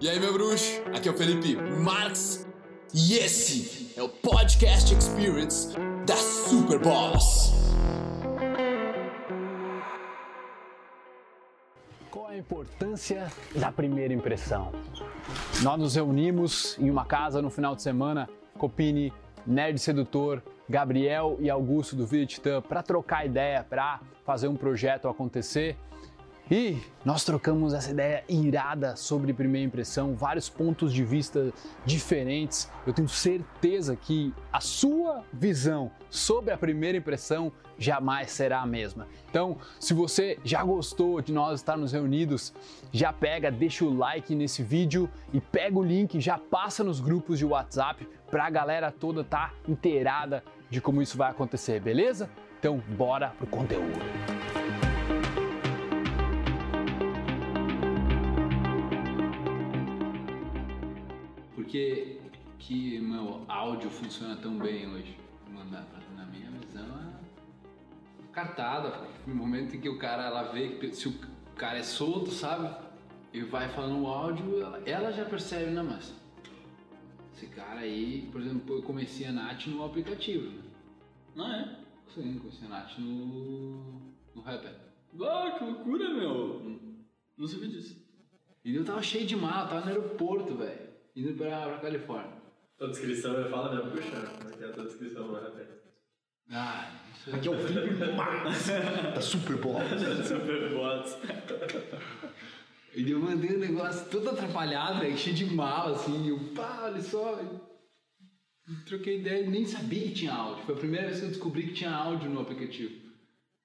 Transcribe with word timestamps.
E 0.00 0.08
aí, 0.08 0.20
meu 0.20 0.32
bruxo? 0.32 0.80
Aqui 0.94 1.08
é 1.08 1.10
o 1.10 1.14
Felipe 1.16 1.56
Marx 1.56 2.46
e 2.94 3.14
esse 3.14 3.92
é 3.98 4.02
o 4.02 4.08
Podcast 4.08 4.94
Experience 4.94 5.74
da 6.06 6.14
Super 6.14 6.78
Boss. 6.78 7.52
Qual 12.12 12.28
a 12.28 12.36
importância 12.36 13.26
da 13.56 13.72
primeira 13.72 14.14
impressão? 14.14 14.70
Nós 15.64 15.76
nos 15.76 15.96
reunimos 15.96 16.78
em 16.78 16.88
uma 16.88 17.04
casa 17.04 17.42
no 17.42 17.50
final 17.50 17.74
de 17.74 17.82
semana, 17.82 18.28
Copini, 18.56 19.12
Nerd 19.44 19.80
Sedutor, 19.80 20.40
Gabriel 20.68 21.38
e 21.40 21.50
Augusto 21.50 21.96
do 21.96 22.06
Vida 22.06 22.24
Titã 22.24 22.62
para 22.62 22.84
trocar 22.84 23.26
ideia, 23.26 23.66
para 23.68 24.00
fazer 24.24 24.46
um 24.46 24.54
projeto 24.54 25.08
acontecer. 25.08 25.76
E 26.50 26.78
nós 27.04 27.24
trocamos 27.24 27.74
essa 27.74 27.90
ideia 27.90 28.24
irada 28.26 28.96
sobre 28.96 29.34
primeira 29.34 29.66
impressão, 29.66 30.14
vários 30.14 30.48
pontos 30.48 30.94
de 30.94 31.04
vista 31.04 31.52
diferentes. 31.84 32.70
Eu 32.86 32.94
tenho 32.94 33.08
certeza 33.08 33.94
que 33.94 34.32
a 34.50 34.60
sua 34.60 35.22
visão 35.30 35.90
sobre 36.08 36.52
a 36.52 36.56
primeira 36.56 36.96
impressão 36.96 37.52
jamais 37.78 38.30
será 38.30 38.60
a 38.62 38.66
mesma. 38.66 39.06
Então, 39.28 39.58
se 39.78 39.92
você 39.92 40.38
já 40.42 40.64
gostou 40.64 41.20
de 41.20 41.32
nós 41.32 41.60
estarmos 41.60 41.92
reunidos, 41.92 42.54
já 42.90 43.12
pega, 43.12 43.50
deixa 43.50 43.84
o 43.84 43.94
like 43.94 44.34
nesse 44.34 44.62
vídeo 44.62 45.08
e 45.34 45.40
pega 45.40 45.78
o 45.78 45.82
link, 45.82 46.18
já 46.18 46.38
passa 46.38 46.82
nos 46.82 46.98
grupos 46.98 47.38
de 47.38 47.44
WhatsApp 47.44 48.08
para 48.30 48.46
a 48.46 48.50
galera 48.50 48.90
toda 48.90 49.20
estar 49.20 49.50
tá 49.50 49.54
inteirada 49.68 50.42
de 50.70 50.80
como 50.80 51.02
isso 51.02 51.18
vai 51.18 51.30
acontecer, 51.30 51.78
beleza? 51.78 52.28
Então, 52.58 52.82
bora 52.96 53.28
pro 53.38 53.46
conteúdo. 53.46 54.37
Que, 61.68 62.18
que 62.58 62.98
meu 62.98 63.44
áudio 63.46 63.90
funciona 63.90 64.36
tão 64.36 64.58
bem 64.58 64.88
hoje? 64.90 65.16
Mandar 65.52 65.86
na 66.16 66.24
minha 66.26 66.50
visão 66.50 66.84
é 66.84 68.32
cartada. 68.32 69.06
No 69.26 69.34
momento 69.34 69.76
em 69.76 69.80
que 69.80 69.88
o 69.88 69.98
cara 69.98 70.24
ela 70.24 70.44
vê 70.44 70.78
que 70.78 70.92
se 70.94 71.08
o 71.08 71.14
cara 71.54 71.78
é 71.78 71.82
solto, 71.82 72.30
sabe? 72.30 72.74
E 73.32 73.42
vai 73.42 73.68
falando 73.68 74.02
o 74.02 74.06
áudio, 74.06 74.60
ela, 74.60 74.82
ela 74.86 75.12
já 75.12 75.24
percebe, 75.24 75.70
né, 75.70 75.82
mas 75.82 76.14
esse 77.34 77.46
cara 77.48 77.80
aí, 77.80 78.28
por 78.32 78.40
exemplo, 78.40 78.76
eu 78.76 78.82
comecei 78.82 79.26
a 79.26 79.32
Nath 79.32 79.66
no 79.66 79.84
aplicativo. 79.84 80.50
Né? 80.50 80.62
Não 81.36 81.52
é? 81.52 81.78
Sim, 82.14 82.38
comecei 82.38 82.66
a 82.66 82.70
Nath 82.70 82.98
no, 82.98 84.00
no 84.34 84.42
Rapper. 84.42 84.74
Ah, 85.20 85.54
que 85.58 85.64
loucura, 85.64 86.08
meu! 86.14 86.60
Hum. 86.60 87.04
Não 87.36 87.46
sabia 87.46 87.68
disso. 87.68 88.02
E 88.64 88.74
eu 88.74 88.84
tava 88.84 89.02
cheio 89.02 89.26
de 89.26 89.36
mala, 89.36 89.68
tava 89.68 89.80
no 89.82 89.88
aeroporto, 89.88 90.56
velho 90.56 90.88
indo 91.18 91.34
pra, 91.34 91.66
pra 91.66 91.78
Califórnia. 91.78 92.38
A 92.80 92.86
descrição 92.86 93.34
eu 93.34 93.50
falo 93.50 93.74
mesmo, 93.74 93.90
puxa, 93.90 94.20
como 94.38 94.50
é 94.50 94.56
que 94.56 94.64
é 94.64 94.66
a 94.68 94.72
tua 94.72 94.84
descrição 94.84 95.32
lá, 95.32 95.40
rapaz? 95.40 95.66
Ah, 96.50 96.90
isso 97.12 97.34
Aqui 97.34 97.48
é 97.48 97.50
o 97.50 97.58
Felipe 97.66 98.12
Marques, 98.12 98.66
da 98.68 99.20
Superbots. 99.20 100.00
Superbots. 100.26 101.18
E 102.94 103.10
eu 103.10 103.18
mandei 103.20 103.56
um 103.56 103.58
negócio 103.58 104.08
todo 104.08 104.30
atrapalhado, 104.30 105.00
véio, 105.00 105.16
cheio 105.16 105.36
de 105.36 105.44
mala, 105.46 105.96
assim, 105.96 106.24
e 106.24 106.28
eu, 106.30 106.38
pá, 106.54 106.82
olha 106.84 107.00
só. 107.00 107.38
Troquei 108.86 109.20
ideia 109.20 109.44
e 109.44 109.50
nem 109.50 109.64
sabia 109.64 110.02
que 110.02 110.14
tinha 110.14 110.32
áudio. 110.32 110.64
Foi 110.64 110.74
a 110.74 110.78
primeira 110.78 111.06
vez 111.06 111.18
que 111.18 111.24
eu 111.26 111.30
descobri 111.30 111.62
que 111.68 111.74
tinha 111.74 111.90
áudio 111.90 112.30
no 112.30 112.40
aplicativo. 112.40 112.94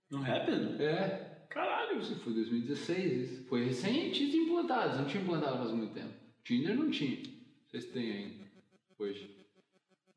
No 0.09 0.21
Rapid? 0.21 0.79
É. 0.81 1.45
Caralho. 1.49 1.99
Isso 1.99 2.15
foi 2.19 2.33
2016, 2.33 3.31
isso. 3.31 3.47
Foi 3.47 3.65
recente 3.65 4.23
implantado, 4.23 4.97
não 4.97 5.05
tinha 5.05 5.21
implantado 5.21 5.57
faz 5.57 5.71
muito 5.71 5.93
tempo. 5.93 6.13
Tinder 6.43 6.75
não 6.75 6.89
tinha 6.89 7.17
vocês 7.73 7.85
têm 7.85 8.11
ainda 8.11 8.45
hoje. 8.99 9.35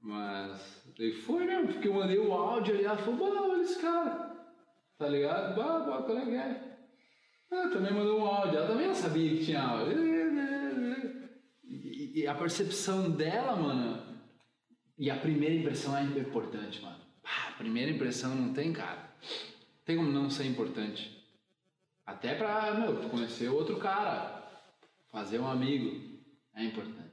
Mas 0.02 0.82
daí 0.98 1.10
foi 1.10 1.46
mesmo, 1.46 1.72
porque 1.72 1.88
eu 1.88 1.94
mandei 1.94 2.18
o 2.18 2.30
áudio 2.30 2.74
ali, 2.74 2.84
ela 2.84 2.98
falou, 2.98 3.50
olha 3.50 3.62
esse 3.62 3.80
cara. 3.80 4.36
Tá 4.98 5.08
ligado? 5.08 5.56
Bah, 5.56 5.78
bah, 5.78 6.02
qual 6.02 6.18
é 6.18 6.24
que 6.26 6.34
é? 6.34 6.76
Ela 7.50 7.70
também 7.70 7.94
mandou 7.94 8.20
um 8.20 8.26
áudio, 8.26 8.58
ela 8.58 8.66
também 8.66 8.94
sabia 8.94 9.30
que 9.30 9.46
tinha 9.46 9.62
áudio. 9.62 9.96
E, 11.64 12.20
e 12.20 12.26
a 12.26 12.34
percepção 12.34 13.10
dela, 13.10 13.56
mano, 13.56 14.20
e 14.98 15.10
a 15.10 15.16
primeira 15.16 15.54
impressão 15.54 15.96
é 15.96 16.02
importante, 16.02 16.82
mano. 16.82 17.00
a 17.48 17.52
primeira 17.52 17.90
impressão 17.90 18.34
não 18.34 18.52
tem, 18.52 18.70
cara. 18.70 19.16
Tem 19.86 19.96
como 19.96 20.12
não 20.12 20.28
ser 20.28 20.44
importante. 20.44 21.24
Até 22.04 22.34
pra, 22.34 22.74
meu, 22.74 23.08
conhecer 23.08 23.48
outro 23.48 23.78
cara, 23.78 24.46
fazer 25.10 25.38
um 25.38 25.48
amigo, 25.48 26.20
é 26.54 26.62
importante. 26.62 27.05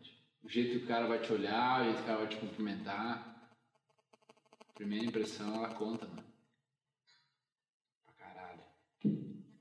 O 0.43 0.49
jeito 0.49 0.79
que 0.79 0.85
o 0.85 0.87
cara 0.87 1.07
vai 1.07 1.19
te 1.19 1.31
olhar, 1.31 1.81
o 1.81 1.83
jeito 1.85 1.97
que 1.97 2.03
o 2.03 2.05
cara 2.05 2.19
vai 2.19 2.27
te 2.27 2.37
cumprimentar. 2.37 3.49
Primeira 4.75 5.05
impressão, 5.05 5.55
ela 5.55 5.73
conta, 5.73 6.05
mano. 6.05 6.23
Pra 8.05 8.13
caralho. 8.15 8.61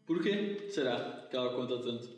Por 0.04 0.22
que 0.22 0.68
será 0.70 1.28
que 1.28 1.36
ela 1.36 1.54
conta 1.54 1.80
tanto? 1.80 2.08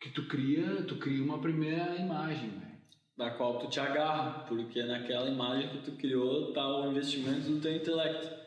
Que 0.00 0.10
tu 0.10 0.28
cria, 0.28 0.84
tu 0.84 0.96
cria 0.98 1.22
uma 1.22 1.40
primeira 1.40 1.96
imagem, 1.96 2.50
velho. 2.50 2.82
Da 3.16 3.30
qual 3.30 3.58
tu 3.58 3.68
te 3.68 3.80
agarra, 3.80 4.44
porque 4.44 4.82
naquela 4.82 5.30
imagem 5.30 5.70
que 5.70 5.90
tu 5.90 5.96
criou 5.96 6.52
tá 6.52 6.66
o 6.66 6.90
investimento 6.90 7.48
do 7.48 7.60
teu 7.60 7.74
intelecto. 7.74 8.42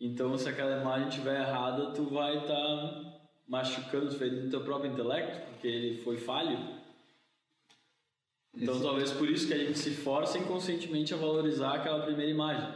Então, 0.00 0.36
se 0.36 0.48
aquela 0.48 0.80
imagem 0.80 1.08
estiver 1.08 1.40
errada, 1.40 1.92
tu 1.92 2.04
vai 2.04 2.38
estar 2.38 2.54
tá 2.54 3.20
machucando, 3.46 4.10
ferindo 4.12 4.50
teu 4.50 4.64
próprio 4.64 4.92
intelecto, 4.92 5.46
porque 5.50 5.68
ele 5.68 6.02
foi 6.02 6.16
falho. 6.16 6.85
Então, 8.56 8.74
Esse... 8.74 8.82
talvez 8.82 9.10
por 9.12 9.28
isso 9.28 9.46
que 9.46 9.54
a 9.54 9.58
gente 9.58 9.78
se 9.78 9.90
força 9.90 10.38
inconscientemente 10.38 11.12
a 11.12 11.16
valorizar 11.16 11.74
aquela 11.74 12.00
primeira 12.00 12.30
imagem. 12.30 12.68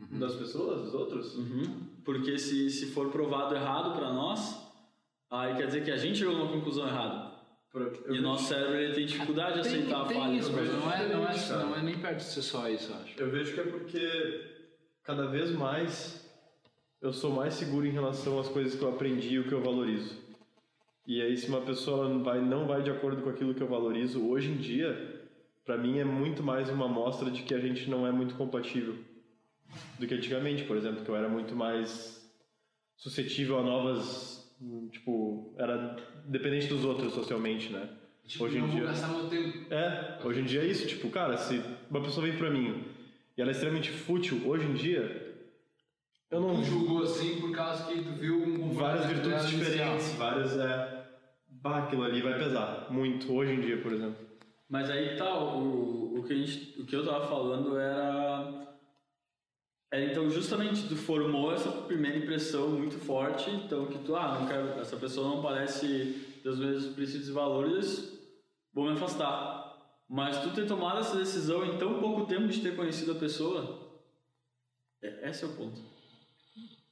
Uhum. 0.00 0.18
Das 0.18 0.34
pessoas, 0.34 0.82
dos 0.82 0.94
outros? 0.94 1.36
Uhum. 1.36 1.88
Porque 2.04 2.38
se, 2.38 2.70
se 2.70 2.86
for 2.86 3.10
provado 3.10 3.54
errado 3.54 3.94
para 3.96 4.12
nós, 4.12 4.56
aí 5.30 5.56
quer 5.56 5.66
dizer 5.66 5.84
que 5.84 5.90
a 5.90 5.96
gente 5.96 6.18
chegou 6.18 6.36
a 6.36 6.42
uma 6.42 6.52
conclusão 6.52 6.86
errada. 6.86 7.32
e 8.08 8.18
o 8.18 8.22
nosso 8.22 8.44
cérebro 8.44 8.76
ele 8.76 8.94
tem 8.94 9.06
dificuldade 9.06 9.54
de 9.54 9.60
aceitar 9.60 10.06
tem 10.06 10.16
a 10.16 10.20
falha. 10.20 10.36
Isso, 10.36 10.52
mas 10.52 10.72
não 10.72 10.92
é, 10.92 11.08
não, 11.08 11.28
é, 11.28 11.64
não 11.64 11.76
é 11.76 11.82
nem 11.82 11.98
perto 11.98 12.18
de 12.18 12.24
ser 12.24 12.42
só 12.42 12.68
isso, 12.68 12.90
eu 12.90 12.96
acho. 12.96 13.20
Eu 13.20 13.30
vejo 13.30 13.52
que 13.52 13.60
é 13.60 13.64
porque 13.64 14.40
cada 15.02 15.26
vez 15.26 15.50
mais 15.50 16.20
eu 17.02 17.12
sou 17.12 17.32
mais 17.32 17.54
seguro 17.54 17.86
em 17.86 17.90
relação 17.90 18.38
às 18.38 18.48
coisas 18.48 18.78
que 18.78 18.84
eu 18.84 18.90
aprendi 18.90 19.34
e 19.34 19.38
o 19.38 19.44
que 19.48 19.52
eu 19.52 19.62
valorizo. 19.62 20.14
E 21.06 21.20
aí, 21.20 21.36
se 21.36 21.48
uma 21.48 21.60
pessoa 21.60 22.08
não 22.08 22.22
vai, 22.22 22.40
não 22.40 22.66
vai 22.66 22.82
de 22.82 22.90
acordo 22.90 23.22
com 23.22 23.30
aquilo 23.30 23.54
que 23.54 23.62
eu 23.62 23.68
valorizo, 23.68 24.28
hoje 24.28 24.50
em 24.50 24.56
dia, 24.56 25.28
para 25.64 25.76
mim 25.76 25.98
é 25.98 26.04
muito 26.04 26.42
mais 26.42 26.68
uma 26.68 26.88
mostra 26.88 27.30
de 27.30 27.42
que 27.42 27.54
a 27.54 27.58
gente 27.58 27.88
não 27.88 28.06
é 28.06 28.12
muito 28.12 28.34
compatível 28.34 28.96
do 29.98 30.06
que 30.06 30.14
antigamente, 30.14 30.64
por 30.64 30.76
exemplo, 30.76 31.04
que 31.04 31.10
eu 31.10 31.16
era 31.16 31.28
muito 31.28 31.54
mais 31.54 32.20
suscetível 32.96 33.58
a 33.58 33.62
novas, 33.62 34.52
tipo, 34.90 35.54
era 35.56 35.96
dependente 36.26 36.66
dos 36.66 36.84
outros 36.84 37.14
socialmente, 37.14 37.72
né? 37.72 37.88
Tipo, 38.26 38.44
hoje 38.44 38.58
em 38.58 38.68
dia 38.68 38.86
tempo. 39.28 39.74
É, 39.74 40.18
hoje 40.22 40.40
em 40.40 40.44
dia 40.44 40.62
é 40.62 40.66
isso, 40.66 40.86
tipo, 40.86 41.08
cara, 41.10 41.36
se 41.36 41.60
uma 41.90 42.02
pessoa 42.02 42.26
vem 42.26 42.36
pra 42.36 42.50
mim 42.50 42.84
e 43.36 43.40
ela 43.40 43.50
é 43.50 43.52
extremamente 43.52 43.90
fútil, 43.90 44.42
hoje 44.46 44.66
em 44.66 44.74
dia 44.74 45.29
eu 46.30 46.40
não 46.40 46.56
tu 46.56 46.64
julgou 46.64 47.02
assim 47.02 47.40
por 47.40 47.50
causa 47.52 47.84
que 47.84 48.02
tu 48.02 48.12
viu 48.12 48.42
um 48.42 48.72
várias 48.72 49.06
virtudes 49.06 49.48
diferentes, 49.48 50.12
várias 50.14 50.56
é 50.56 51.00
bah, 51.60 51.84
aquilo 51.84 52.04
ali 52.04 52.22
vai 52.22 52.38
pesar 52.38 52.86
muito 52.90 53.32
hoje 53.32 53.52
em 53.52 53.60
dia, 53.60 53.80
por 53.82 53.92
exemplo. 53.92 54.30
Mas 54.68 54.88
aí 54.88 55.16
tá, 55.16 55.36
o, 55.36 56.18
o, 56.18 56.22
que, 56.22 56.32
a 56.32 56.36
gente, 56.36 56.80
o 56.80 56.86
que 56.86 56.94
eu 56.94 57.04
tava 57.04 57.26
falando 57.26 57.76
era. 57.78 58.68
É, 59.92 60.04
então, 60.04 60.30
justamente, 60.30 60.88
tu 60.88 60.94
formou 60.94 61.52
essa 61.52 61.70
primeira 61.70 62.16
impressão 62.16 62.70
muito 62.70 62.94
forte, 62.94 63.50
então 63.50 63.86
que 63.86 63.98
tu, 63.98 64.14
ah, 64.14 64.38
não 64.38 64.46
quero, 64.46 64.80
essa 64.80 64.96
pessoa 64.96 65.28
não 65.28 65.42
parece 65.42 66.38
ter 66.40 66.48
os 66.48 66.60
mesmos 66.60 66.94
princípios 66.94 67.28
e 67.28 67.32
valores, 67.32 68.16
vou 68.72 68.84
me 68.84 68.92
afastar. 68.92 69.58
Mas 70.08 70.40
tu 70.40 70.50
ter 70.50 70.66
tomado 70.66 71.00
essa 71.00 71.16
decisão 71.16 71.66
em 71.66 71.76
tão 71.76 72.00
pouco 72.00 72.26
tempo 72.26 72.46
de 72.46 72.60
ter 72.60 72.76
conhecido 72.76 73.12
a 73.12 73.16
pessoa, 73.16 74.00
é, 75.02 75.28
esse 75.28 75.42
é 75.42 75.48
o 75.48 75.56
ponto. 75.56 75.80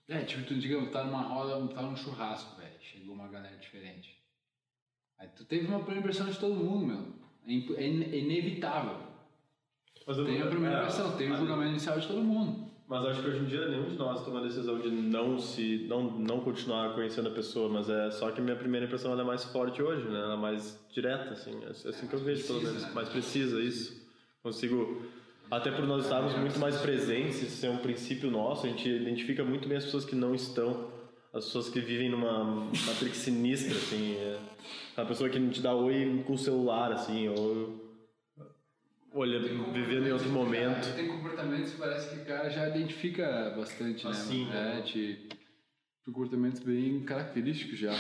É, 0.08 0.22
tipo, 0.22 0.42
tu 0.44 0.54
digamos, 0.54 0.90
tá 0.90 1.04
numa 1.04 1.22
roda, 1.22 1.74
tá 1.74 1.82
num 1.82 1.94
churrasco, 1.94 2.58
velho, 2.58 2.72
chegou 2.80 3.14
uma 3.14 3.28
galera 3.28 3.56
diferente. 3.58 4.16
Aí 5.18 5.28
tu 5.36 5.44
teve 5.44 5.66
uma 5.66 5.80
primeira 5.80 6.00
impressão 6.00 6.30
de 6.30 6.38
todo 6.38 6.54
mundo, 6.54 6.86
meu. 6.86 7.18
É, 7.46 7.82
é, 7.82 7.84
é 7.84 8.18
inevitável. 8.18 9.06
Mas 10.06 10.16
tem 10.16 10.40
a 10.40 10.46
primeira 10.46 10.76
é, 10.76 10.78
impressão, 10.80 11.16
tem 11.16 11.30
o 11.30 11.36
julgamento 11.36 11.72
inicial 11.72 12.00
de 12.00 12.06
todo 12.06 12.22
mundo. 12.22 12.68
Mas 12.88 13.04
acho 13.04 13.22
que 13.22 13.28
hoje 13.28 13.40
em 13.40 13.44
dia 13.44 13.68
nenhum 13.68 13.90
de 13.90 13.98
nós 13.98 14.24
toma 14.24 14.40
a 14.40 14.42
decisão 14.42 14.78
de 14.80 14.90
não 14.90 15.38
se 15.38 15.84
não, 15.86 16.10
não 16.10 16.40
continuar 16.40 16.94
conhecendo 16.94 17.28
a 17.28 17.32
pessoa, 17.32 17.68
mas 17.68 17.90
é 17.90 18.10
só 18.10 18.30
que 18.30 18.40
a 18.40 18.42
minha 18.42 18.56
primeira 18.56 18.86
impressão 18.86 19.12
ela 19.12 19.20
é 19.20 19.26
mais 19.26 19.44
forte 19.44 19.82
hoje, 19.82 20.08
né? 20.08 20.18
Ela 20.18 20.32
é 20.32 20.36
mais 20.38 20.80
direta, 20.90 21.34
assim, 21.34 21.52
é 21.62 21.68
assim 21.68 22.06
que 22.06 22.14
eu 22.14 22.20
vejo, 22.20 22.42
precisa, 22.42 22.54
pelo 22.54 22.62
menos, 22.62 22.82
né? 22.82 22.92
mais 22.94 23.10
precisa 23.10 23.60
isso. 23.60 24.08
Consigo 24.42 25.02
até 25.50 25.70
por 25.70 25.86
nós 25.86 26.04
estarmos 26.04 26.34
muito 26.36 26.58
mais 26.58 26.76
presentes, 26.78 27.48
ser 27.48 27.68
um 27.68 27.78
princípio 27.78 28.30
nosso, 28.30 28.66
a 28.66 28.68
gente 28.68 28.88
identifica 28.88 29.44
muito 29.44 29.68
bem 29.68 29.78
as 29.78 29.84
pessoas 29.84 30.04
que 30.04 30.14
não 30.14 30.34
estão 30.34 30.98
as 31.32 31.44
pessoas 31.44 31.68
que 31.68 31.80
vivem 31.80 32.08
numa 32.08 32.44
matrix 32.86 33.18
sinistra, 33.18 33.76
assim. 33.76 34.16
É, 34.16 34.38
a 34.96 35.04
pessoa 35.04 35.28
que 35.28 35.38
não 35.38 35.50
te 35.50 35.60
dá 35.60 35.74
oi 35.74 36.22
com 36.26 36.32
o 36.32 36.38
celular, 36.38 36.90
assim, 36.92 37.28
ou 37.28 37.88
olhando, 39.12 39.72
vivendo 39.72 40.06
em 40.06 40.12
outro 40.12 40.28
momento. 40.30 40.94
Tem 40.94 41.06
comportamentos 41.06 41.72
que 41.72 41.78
parece 41.78 42.14
que 42.14 42.22
o 42.22 42.24
cara 42.24 42.48
já 42.48 42.68
identifica 42.68 43.54
bastante, 43.56 44.04
né? 44.04 44.10
Assim, 44.10 44.48
é, 44.52 44.82
te, 44.82 45.28
comportamentos 46.04 46.60
bem 46.60 47.04
característicos 47.04 47.78
já. 47.78 47.94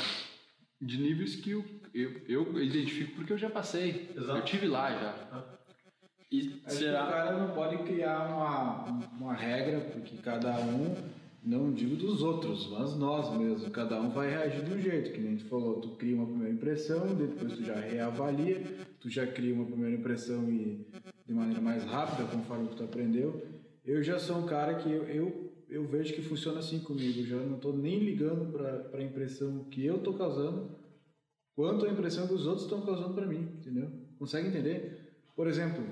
De 0.80 0.96
níveis 0.98 1.36
que 1.36 1.50
eu, 1.50 1.64
eu, 1.92 2.22
eu 2.28 2.62
identifico 2.62 3.16
porque 3.16 3.32
eu 3.32 3.38
já 3.38 3.50
passei. 3.50 4.10
Exato. 4.16 4.38
Eu 4.38 4.44
tive 4.44 4.66
lá 4.66 4.90
já. 4.92 5.58
E 6.30 6.38
Acho 6.40 6.50
que 6.52 6.66
o 6.66 6.70
será? 6.70 7.06
cara 7.06 7.38
não 7.38 7.54
pode 7.54 7.78
criar 7.84 8.28
uma, 8.28 9.08
uma 9.18 9.34
regra, 9.34 9.80
porque 9.80 10.16
cada 10.18 10.58
um, 10.60 10.94
não 11.42 11.72
digo 11.72 11.96
dos 11.96 12.22
outros, 12.22 12.68
mas 12.70 12.94
nós 12.96 13.34
mesmos, 13.38 13.66
cada 13.70 13.98
um 14.00 14.10
vai 14.10 14.28
reagir 14.30 14.62
de 14.64 14.74
um 14.74 14.78
jeito, 14.78 15.12
que 15.12 15.20
nem 15.20 15.36
tu 15.36 15.46
falou, 15.46 15.80
tu 15.80 15.90
cria 15.96 16.14
uma 16.16 16.26
primeira 16.26 16.52
impressão, 16.52 17.14
depois 17.14 17.54
tu 17.54 17.64
já 17.64 17.76
reavalia, 17.80 18.62
tu 19.00 19.08
já 19.08 19.26
cria 19.26 19.54
uma 19.54 19.64
primeira 19.64 19.96
impressão 19.96 20.50
e 20.50 20.86
de 21.26 21.32
maneira 21.32 21.62
mais 21.62 21.84
rápida, 21.84 22.28
conforme 22.28 22.68
tu 22.76 22.84
aprendeu. 22.84 23.42
Eu 23.82 24.02
já 24.02 24.18
sou 24.18 24.36
um 24.36 24.46
cara 24.46 24.74
que 24.74 24.90
eu, 24.90 25.04
eu, 25.04 25.52
eu 25.70 25.84
vejo 25.86 26.12
que 26.12 26.20
funciona 26.20 26.58
assim 26.58 26.80
comigo, 26.80 27.20
eu 27.20 27.26
já 27.26 27.36
não 27.36 27.56
estou 27.56 27.74
nem 27.74 27.98
ligando 28.00 28.52
para 28.52 28.98
a 28.98 29.02
impressão 29.02 29.64
que 29.70 29.82
eu 29.86 29.96
estou 29.96 30.12
causando, 30.12 30.76
quanto 31.56 31.86
a 31.86 31.90
impressão 31.90 32.26
que 32.28 32.34
os 32.34 32.46
outros 32.46 32.64
estão 32.64 32.82
causando 32.82 33.14
para 33.14 33.26
mim, 33.26 33.48
entendeu? 33.58 33.90
Consegue 34.18 34.48
entender? 34.48 35.06
Por 35.34 35.46
exemplo, 35.46 35.82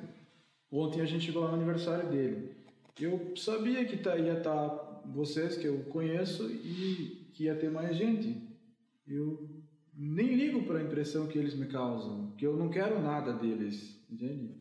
Ontem 0.70 1.00
a 1.00 1.06
gente 1.06 1.26
chegou 1.26 1.42
lá 1.42 1.48
no 1.48 1.56
aniversário 1.56 2.08
dele. 2.10 2.56
Eu 2.98 3.32
sabia 3.36 3.84
que 3.84 3.98
tá, 3.98 4.16
ia 4.16 4.38
estar 4.38 5.02
vocês 5.06 5.56
que 5.56 5.66
eu 5.66 5.84
conheço 5.84 6.50
e 6.50 7.30
que 7.32 7.44
ia 7.44 7.54
ter 7.54 7.70
mais 7.70 7.96
gente. 7.96 8.42
Eu 9.06 9.48
nem 9.94 10.34
ligo 10.34 10.64
para 10.64 10.78
a 10.78 10.82
impressão 10.82 11.26
que 11.26 11.38
eles 11.38 11.54
me 11.54 11.66
causam, 11.66 12.32
que 12.36 12.46
eu 12.46 12.56
não 12.56 12.68
quero 12.68 13.00
nada 13.00 13.32
deles, 13.32 13.98
entende? 14.10 14.54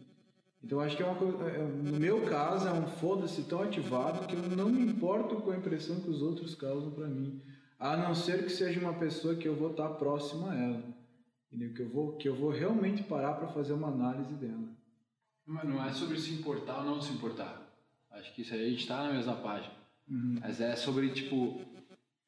Então 0.64 0.80
acho 0.80 0.96
que 0.96 1.04
é 1.04 1.06
uma 1.06 1.16
coisa, 1.16 1.38
é- 1.44 1.64
no 1.64 2.00
meu 2.00 2.22
caso 2.24 2.68
é 2.68 2.72
um 2.72 2.88
foda-se 2.88 3.44
tão 3.44 3.62
ativado 3.62 4.26
que 4.28 4.36
eu 4.36 4.56
não 4.56 4.70
me 4.70 4.82
importo 4.82 5.36
com 5.38 5.52
a 5.52 5.58
impressão 5.58 6.00
que 6.00 6.10
os 6.10 6.22
outros 6.22 6.56
causam 6.56 6.92
para 6.92 7.08
mim, 7.08 7.42
a 7.78 7.98
não 7.98 8.16
ser 8.16 8.44
que 8.44 8.50
seja 8.50 8.80
uma 8.80 8.94
pessoa 8.94 9.36
que 9.36 9.48
eu 9.48 9.56
vou 9.56 9.72
estar 9.72 9.90
próxima 9.90 10.52
a 10.52 10.56
ela, 10.56 10.84
entendeu? 11.52 11.74
Que 11.74 11.82
eu 11.82 11.90
vou 11.90 12.18
que 12.18 12.28
eu 12.30 12.36
vou 12.36 12.50
realmente 12.50 13.04
parar 13.04 13.34
para 13.34 13.48
fazer 13.50 13.74
uma 13.74 13.90
análise 13.90 14.34
dela. 14.36 14.68
Mas 15.46 15.64
não 15.66 15.84
é 15.86 15.92
sobre 15.94 16.20
se 16.20 16.32
importar 16.34 16.80
ou 16.80 16.84
não 16.86 17.02
se 17.02 17.14
importar. 17.14 17.62
Acho 18.12 18.34
que 18.34 18.42
isso 18.42 18.54
aí 18.54 18.66
a 18.66 18.70
gente 18.70 18.88
tá 18.88 19.04
na 19.04 19.14
mesma 19.14 19.36
página. 19.36 19.74
Mas 20.42 20.62
é 20.62 20.76
sobre, 20.76 21.10
tipo, 21.10 21.62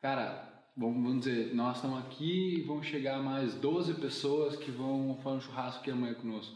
cara, 0.01 0.47
vamos, 0.75 0.95
vamos 1.03 1.25
dizer, 1.25 1.53
nós 1.55 1.77
estamos 1.77 1.99
aqui 1.99 2.55
e 2.57 2.61
vão 2.61 2.81
chegar 2.83 3.21
mais 3.21 3.53
12 3.55 3.93
pessoas 3.95 4.55
que 4.55 4.69
vão 4.71 5.17
fazer 5.23 5.37
um 5.37 5.41
churrasco 5.41 5.79
aqui 5.81 5.91
amanhã 5.91 6.13
conosco. 6.15 6.55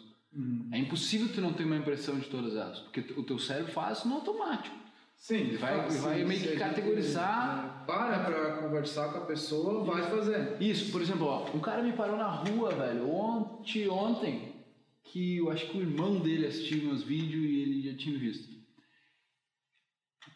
É 0.72 0.78
impossível 0.78 1.28
tu 1.34 1.42
não 1.42 1.52
ter 1.54 1.64
uma 1.66 1.76
impressão 1.76 2.18
de 2.18 2.28
todas 2.30 2.56
elas, 2.56 2.80
porque 2.80 3.02
o 3.20 3.24
teu 3.24 3.38
cérebro 3.38 3.72
faz 3.74 4.00
isso 4.00 4.08
no 4.08 4.16
automático. 4.16 4.76
Sim, 5.18 5.36
Ele 5.36 5.58
vai- 5.58 5.88
vai 5.90 6.24
meio 6.24 6.42
que 6.42 6.58
categorizar- 6.58 7.82
é, 7.84 7.86
para 7.86 8.20
pra 8.24 8.58
conversar 8.58 9.10
com 9.12 9.20
a 9.20 9.26
pessoa, 9.26 9.84
vai 9.84 10.02
fazer. 10.10 10.60
Isso, 10.62 10.92
por 10.92 11.02
exemplo, 11.02 11.28
ó, 11.28 11.46
um 11.56 11.60
cara 11.60 11.84
me 11.84 11.94
parou 11.94 12.18
na 12.18 12.28
rua, 12.28 12.72
velho, 12.72 13.08
ontem, 13.14 13.88
ontem, 13.88 14.54
que 15.04 15.38
eu 15.38 15.50
acho 15.50 15.68
que 15.68 15.78
o 15.78 15.82
irmão 15.82 16.20
dele 16.20 16.48
assistiu 16.48 16.84
meus 16.84 17.04
vídeos 17.04 17.44
e 17.44 17.62
ele 17.62 17.82
já 17.82 17.98
tinha 17.98 18.18
visto. 18.18 18.50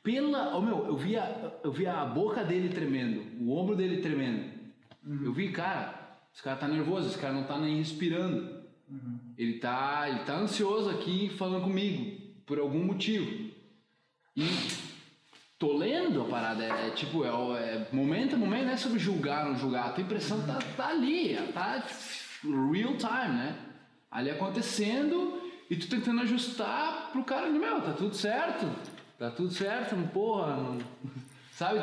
Pela, 0.04 0.56
oh 0.56 0.62
meu, 0.62 0.86
eu 0.86 0.96
via, 0.96 1.60
eu 1.64 1.72
via 1.72 1.94
a 1.94 2.06
boca 2.06 2.44
dele 2.44 2.70
tremendo, 2.70 3.44
o 3.44 3.52
ombro 3.56 3.76
dele 3.76 4.02
tremendo. 4.02 4.54
Eu 5.24 5.34
vi, 5.34 5.52
cara, 5.52 6.20
esse 6.34 6.44
cara 6.44 6.58
tá 6.58 6.68
nervoso, 6.68 7.10
esse 7.10 7.18
cara 7.18 7.34
não 7.34 7.46
tá 7.46 7.58
nem 7.58 7.78
respirando. 7.78 8.64
Ele 9.38 9.60
tá, 9.60 10.10
ele 10.10 10.20
tá 10.20 10.36
ansioso 10.36 10.90
aqui 10.90 11.30
falando 11.30 11.64
comigo 11.64 12.22
por 12.46 12.60
algum 12.60 12.84
motivo. 12.84 13.52
E 14.36 14.44
tô 15.58 15.76
lendo 15.78 16.22
a 16.22 16.26
parada, 16.26 16.64
é, 16.64 16.88
é 16.88 16.92
tipo, 16.92 17.24
é, 17.24 17.30
é 17.30 17.90
momento 17.92 18.36
a 18.36 18.38
momento, 18.38 18.66
não 18.66 18.74
é 18.74 18.78
sobre 18.78 19.00
julgar 19.00 19.46
ou 19.46 19.54
não 19.54 19.60
julgar, 19.60 19.88
a 19.88 19.92
tua 19.92 20.04
impressão 20.04 20.46
tá, 20.46 20.60
tá 20.76 20.90
ali, 20.90 21.36
tá 21.54 21.84
real 22.44 22.96
time, 22.98 23.34
né? 23.34 23.65
Ali 24.16 24.30
acontecendo 24.30 25.42
e 25.70 25.76
tu 25.76 25.88
tentando 25.90 26.22
ajustar 26.22 27.10
pro 27.12 27.24
cara, 27.24 27.50
meu, 27.50 27.82
tá 27.82 27.92
tudo 27.92 28.16
certo, 28.16 28.66
tá 29.20 29.30
tudo 29.30 29.52
certo, 29.52 29.96
não, 29.96 30.08
porra, 30.08 30.56
não, 30.56 30.78
sabe? 31.52 31.80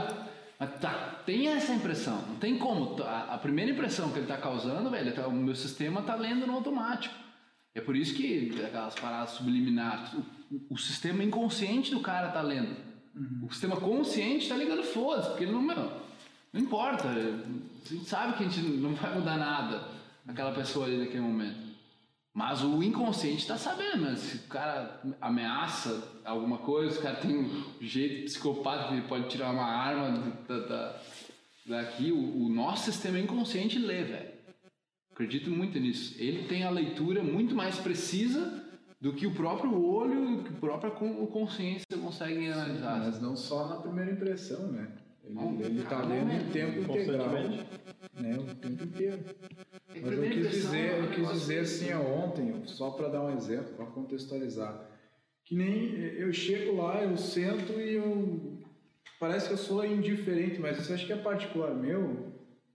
Mas 0.58 0.80
tá, 0.80 1.20
tem 1.26 1.48
essa 1.48 1.72
impressão, 1.74 2.22
não 2.28 2.36
tem 2.36 2.56
como, 2.56 2.94
tá- 2.94 3.04
a, 3.04 3.34
a 3.34 3.38
primeira 3.38 3.70
impressão 3.72 4.10
que 4.10 4.18
ele 4.18 4.26
tá 4.26 4.36
causando, 4.38 4.88
velho, 4.88 5.12
tá- 5.14 5.26
o 5.26 5.32
meu 5.32 5.54
sistema 5.54 6.00
tá 6.02 6.14
lendo 6.14 6.46
no 6.46 6.54
automático. 6.54 7.14
É 7.74 7.80
por 7.80 7.96
isso 7.96 8.14
que 8.14 8.52
aquelas 8.64 8.94
paradas 8.94 9.30
subliminares, 9.30 10.12
o, 10.14 10.24
o- 10.70 10.78
sistema 10.78 11.22
inconsciente 11.24 11.90
do 11.90 12.00
cara 12.00 12.28
tá 12.28 12.40
lendo. 12.40 12.76
O 13.42 13.50
sistema 13.52 13.76
consciente 13.76 14.48
tá 14.48 14.56
ligando 14.56 14.82
foda-se, 14.84 15.28
porque 15.28 15.44
ele 15.44 15.52
não, 15.52 15.60
meu, 15.60 15.76
não 16.52 16.60
importa. 16.60 17.08
A 17.08 17.88
gente 17.94 18.04
sabe 18.06 18.34
que 18.38 18.44
a 18.44 18.48
gente 18.48 18.62
não 18.78 18.94
vai 18.94 19.12
mudar 19.14 19.36
nada 19.36 19.82
aquela 20.26 20.52
pessoa 20.52 20.86
ali 20.86 20.96
naquele 20.98 21.20
momento. 21.20 21.71
Mas 22.34 22.62
o 22.62 22.82
inconsciente 22.82 23.46
tá 23.46 23.58
sabendo, 23.58 24.02
mas 24.04 24.18
se 24.20 24.36
o 24.38 24.48
cara 24.48 25.02
ameaça 25.20 26.02
alguma 26.24 26.56
coisa, 26.58 26.92
se 26.94 26.98
o 26.98 27.02
cara 27.02 27.16
tem 27.16 27.36
um 27.36 27.64
jeito 27.80 28.24
psicopata 28.24 28.88
que 28.88 28.94
ele 28.94 29.06
pode 29.08 29.28
tirar 29.28 29.50
uma 29.50 29.66
arma 29.66 30.32
da, 30.48 30.58
da- 30.60 31.00
daqui, 31.66 32.10
o, 32.10 32.44
o 32.46 32.48
nosso 32.48 32.90
sistema 32.90 33.18
inconsciente 33.18 33.78
lê, 33.78 34.02
velho. 34.04 34.32
Acredito 35.12 35.50
muito 35.50 35.78
nisso. 35.78 36.14
Ele 36.18 36.48
tem 36.48 36.64
a 36.64 36.70
leitura 36.70 37.22
muito 37.22 37.54
mais 37.54 37.76
precisa 37.78 38.64
do 38.98 39.12
que 39.12 39.26
o 39.26 39.34
próprio 39.34 39.84
olho, 39.84 40.36
do 40.38 40.44
que 40.44 40.54
a 40.54 40.58
própria 40.58 40.90
con- 40.90 41.26
consciência 41.26 41.84
consegue 42.00 42.48
analisar. 42.50 42.98
Mas 42.98 43.20
não 43.20 43.36
só 43.36 43.68
na 43.68 43.76
primeira 43.76 44.10
impressão, 44.12 44.68
né? 44.72 44.88
Ele, 45.24 45.82
tá 45.82 45.90
cada 45.90 46.06
lendo 46.06 46.26
momento, 46.26 46.48
em 46.48 46.50
tempo 46.50 46.80
integral, 46.80 47.28
né? 47.30 48.38
O 48.38 48.54
tempo 48.56 48.84
inteiro. 48.84 49.20
É 49.94 50.00
Mas 50.00 50.12
eu 50.12 50.30
quis 50.30 50.50
dizer, 50.50 50.78
é 50.78 51.00
eu 51.00 51.10
quis 51.10 51.30
dizer 51.30 51.60
assim 51.60 51.92
ó, 51.92 52.00
ontem, 52.00 52.66
só 52.66 52.90
para 52.90 53.08
dar 53.08 53.22
um 53.22 53.36
exemplo, 53.36 53.74
para 53.74 53.86
contextualizar, 53.86 54.90
que 55.44 55.54
nem 55.54 55.94
eu 56.00 56.32
chego 56.32 56.76
lá, 56.76 57.02
eu 57.02 57.16
sento 57.16 57.72
e 57.80 57.94
eu 57.94 58.58
parece 59.20 59.46
que 59.46 59.54
eu 59.54 59.58
sou 59.58 59.84
indiferente, 59.86 60.60
mas 60.60 60.78
isso 60.78 60.92
acho 60.92 61.06
que 61.06 61.12
é 61.12 61.16
particular 61.16 61.72
meu, 61.74 62.32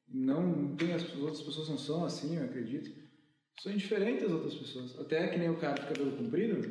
não 0.07 0.75
tem 0.77 0.93
as 0.93 1.03
outras 1.17 1.41
pessoas 1.41 1.69
não 1.69 1.77
são 1.77 2.05
assim, 2.05 2.37
eu 2.37 2.45
acredito. 2.45 2.89
Sou 3.59 3.71
indiferente 3.71 4.23
às 4.23 4.31
outras 4.31 4.53
pessoas. 4.55 4.97
Até 4.99 5.27
que 5.27 5.37
nem 5.37 5.49
o 5.49 5.57
cara 5.57 5.73
de 5.73 5.87
cabelo 5.87 6.15
comprido, 6.15 6.63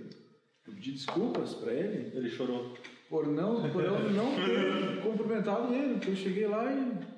eu 0.67 0.73
pedi 0.73 0.93
desculpas 0.93 1.55
para 1.55 1.73
ele 1.73 2.17
Ele 2.17 2.31
chorou. 2.31 2.75
Por 3.09 3.27
não 3.27 3.71
por 3.71 3.85
eu 3.85 4.11
não 4.11 4.35
ter 4.35 5.03
cumprimentado 5.03 5.73
ele, 5.75 5.95
porque 5.95 6.11
eu 6.11 6.17
cheguei 6.17 6.47
lá 6.47 6.73
e 6.73 7.17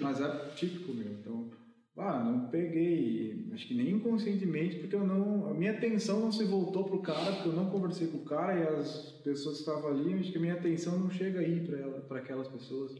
mas 0.00 0.20
é 0.20 0.50
típico 0.54 0.92
meu. 0.92 1.10
Então, 1.12 1.50
ah, 1.96 2.22
não 2.22 2.48
peguei, 2.48 3.48
acho 3.52 3.66
que 3.66 3.74
nem 3.74 3.90
inconscientemente, 3.90 4.76
porque 4.76 4.94
eu 4.94 5.04
não, 5.04 5.48
a 5.48 5.54
minha 5.54 5.72
atenção 5.72 6.20
não 6.20 6.30
se 6.30 6.44
voltou 6.44 6.84
pro 6.84 7.00
cara, 7.00 7.32
porque 7.32 7.48
eu 7.48 7.54
não 7.54 7.70
conversei 7.70 8.06
com 8.06 8.18
o 8.18 8.24
cara 8.24 8.56
e 8.56 8.62
as 8.62 9.12
pessoas 9.24 9.56
que 9.56 9.62
estavam 9.62 9.90
ali, 9.90 10.14
acho 10.14 10.30
que 10.30 10.38
a 10.38 10.40
minha 10.40 10.54
atenção 10.54 10.98
não 10.98 11.10
chega 11.10 11.40
aí 11.40 11.66
para 12.06 12.18
aquelas 12.18 12.46
pessoas. 12.46 12.92